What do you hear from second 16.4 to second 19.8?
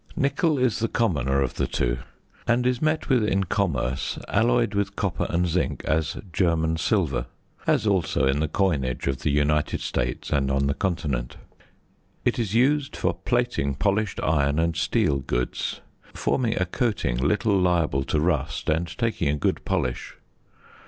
a coating little liable to rust and taking a good